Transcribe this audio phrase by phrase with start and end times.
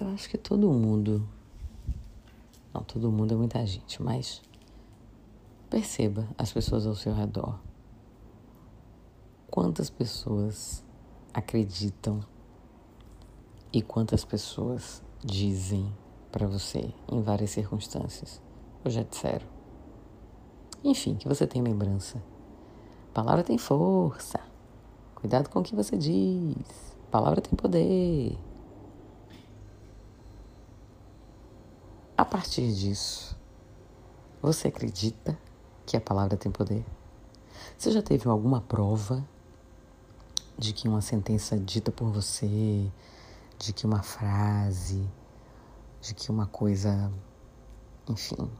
[0.00, 1.28] Eu acho que todo mundo.
[2.72, 4.40] Não, todo mundo é muita gente, mas
[5.68, 7.60] perceba as pessoas ao seu redor.
[9.50, 10.82] Quantas pessoas
[11.34, 12.20] acreditam
[13.70, 15.92] e quantas pessoas dizem
[16.32, 18.40] para você em várias circunstâncias,
[18.82, 19.46] ou já disseram.
[20.82, 22.22] Enfim, que você tem lembrança.
[23.12, 24.40] palavra tem força.
[25.14, 26.56] Cuidado com o que você diz.
[27.10, 28.38] palavra tem poder.
[32.20, 33.34] A partir disso,
[34.42, 35.38] você acredita
[35.86, 36.84] que a palavra tem poder?
[37.78, 39.26] Você já teve alguma prova
[40.58, 42.92] de que uma sentença dita por você,
[43.58, 45.08] de que uma frase,
[46.02, 47.10] de que uma coisa,
[48.06, 48.50] enfim,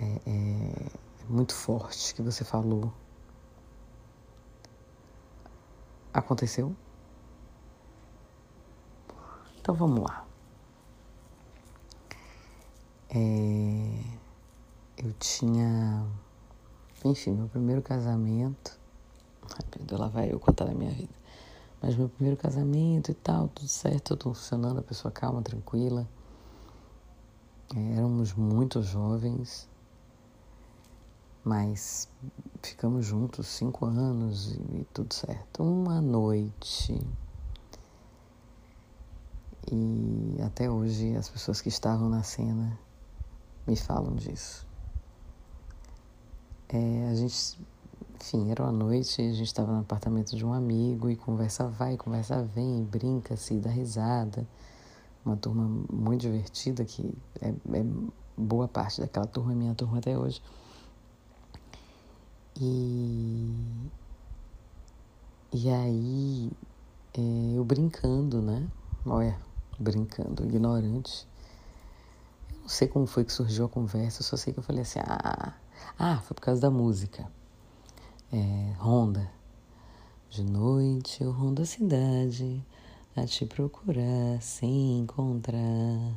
[0.00, 0.90] é, é
[1.28, 2.90] muito forte que você falou
[6.14, 6.74] aconteceu?
[9.58, 10.29] Então vamos lá.
[13.12, 14.04] É,
[14.96, 16.06] eu tinha,
[17.04, 18.78] enfim, meu primeiro casamento.
[19.42, 21.12] Ai, Deus, lá vai eu contar da minha vida.
[21.82, 26.08] Mas meu primeiro casamento e tal, tudo certo, tudo funcionando, a pessoa calma, tranquila.
[27.74, 29.68] É, éramos muito jovens,
[31.42, 32.08] mas
[32.62, 35.64] ficamos juntos cinco anos e, e tudo certo.
[35.64, 37.04] Uma noite.
[39.72, 42.78] E até hoje as pessoas que estavam na cena
[43.66, 44.66] me falam disso.
[46.68, 47.58] É, a gente,
[48.14, 51.96] enfim, era uma noite, a gente estava no apartamento de um amigo e conversa vai,
[51.96, 54.46] conversa vem, brinca-se, dá risada.
[55.24, 57.84] Uma turma muito divertida que é, é
[58.36, 60.40] boa parte daquela turma, minha turma até hoje.
[62.60, 63.54] E,
[65.52, 66.52] e aí,
[67.14, 68.66] é, eu brincando, né?
[69.04, 69.36] Olha,
[69.78, 71.26] brincando, ignorante
[72.70, 75.54] sei como foi que surgiu a conversa, eu só sei que eu falei assim: ah,
[75.98, 77.30] ah foi por causa da música.
[78.32, 79.30] É, Honda.
[80.30, 82.64] De noite eu rondo a cidade
[83.16, 86.14] a te procurar sem encontrar.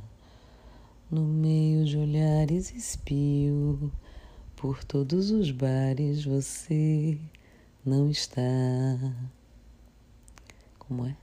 [1.09, 3.92] No meio de olhares espio,
[4.56, 7.19] por todos os bares você
[7.84, 8.42] não está.
[10.78, 11.18] Como é?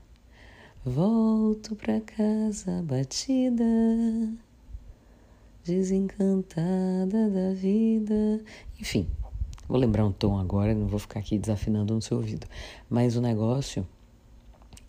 [0.83, 3.63] Volto pra casa batida
[5.63, 8.41] desencantada da vida.
[8.79, 9.07] Enfim,
[9.67, 12.47] vou lembrar um tom agora, não vou ficar aqui desafinando no seu ouvido.
[12.89, 13.87] Mas o negócio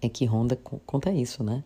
[0.00, 1.62] é que Honda conta isso, né?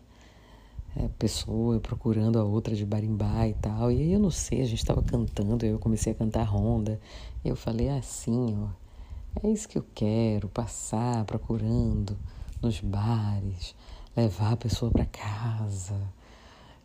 [0.95, 3.91] É, pessoa procurando a outra de barimbá e tal.
[3.91, 6.99] E aí eu não sei, a gente estava cantando, eu comecei a cantar Honda.
[7.45, 12.17] Eu falei assim, ó, é isso que eu quero, passar procurando
[12.61, 13.75] nos bares,
[14.15, 15.95] levar a pessoa para casa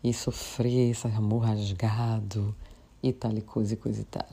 [0.03, 2.55] e sofrer esse amor rasgado
[3.03, 4.27] e tal e coisa e coisa e tal.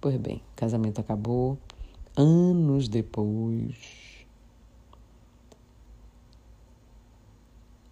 [0.00, 1.58] Pois bem, casamento acabou.
[2.16, 3.76] Anos depois,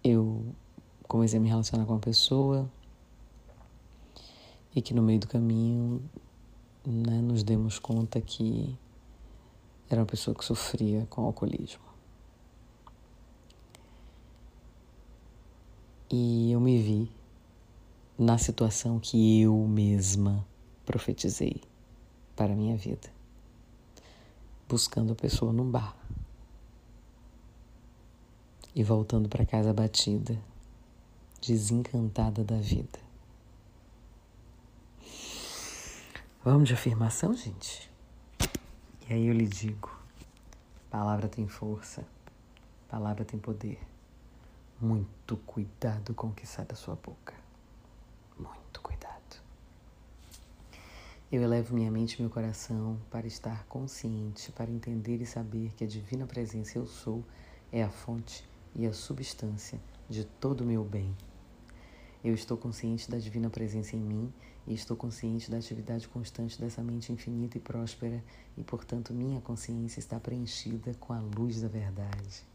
[0.03, 0.43] eu
[1.07, 2.69] comecei a me relacionar com uma pessoa
[4.75, 6.01] e que no meio do caminho
[6.85, 8.77] né, nos demos conta que
[9.89, 11.90] era uma pessoa que sofria com alcoolismo.
[16.13, 17.09] E eu me vi
[18.19, 20.45] na situação que eu mesma
[20.85, 21.61] profetizei
[22.35, 23.09] para a minha vida,
[24.67, 25.95] buscando a pessoa num bar
[28.75, 30.37] e voltando para casa batida,
[31.41, 32.99] desencantada da vida.
[36.43, 37.89] Vamos de afirmação, gente?
[39.07, 39.89] E aí eu lhe digo:
[40.89, 42.05] palavra tem força,
[42.89, 43.79] palavra tem poder.
[44.81, 47.35] Muito cuidado com o que sai da sua boca.
[48.35, 49.39] Muito cuidado.
[51.31, 55.83] Eu elevo minha mente e meu coração para estar consciente, para entender e saber que
[55.83, 57.23] a divina presença eu sou
[57.71, 58.43] é a fonte
[58.73, 61.15] e a substância de todo o meu bem.
[62.23, 64.33] Eu estou consciente da divina presença em mim
[64.65, 68.23] e estou consciente da atividade constante dessa mente infinita e próspera,
[68.57, 72.49] e portanto minha consciência está preenchida com a luz da verdade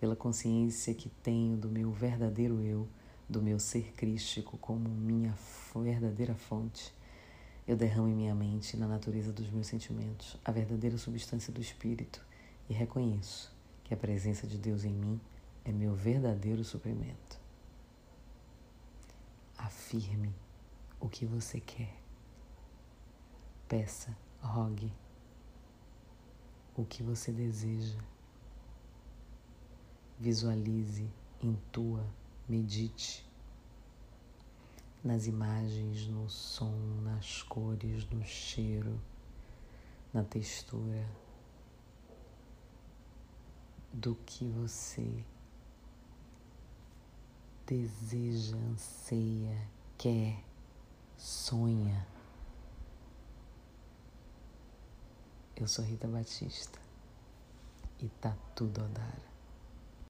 [0.00, 2.88] pela consciência que tenho do meu verdadeiro eu,
[3.28, 5.34] do meu ser crístico como minha
[5.74, 6.92] verdadeira fonte,
[7.66, 12.24] eu derramo em minha mente, na natureza dos meus sentimentos, a verdadeira substância do espírito
[12.68, 13.52] e reconheço
[13.82, 15.20] que a presença de Deus em mim
[15.64, 17.40] é meu verdadeiro suprimento.
[19.58, 20.32] Afirme
[21.00, 21.96] o que você quer.
[23.66, 24.92] Peça, rogue
[26.76, 27.98] o que você deseja.
[30.18, 31.06] Visualize
[31.42, 32.04] intua,
[32.48, 33.26] medite
[35.04, 39.00] nas imagens, no som, nas cores, no cheiro,
[40.12, 41.06] na textura
[43.92, 45.24] do que você
[47.66, 50.42] deseja, anseia, quer,
[51.16, 52.06] sonha.
[55.54, 56.78] Eu sou Rita Batista
[57.98, 59.35] e tá tudo a dar.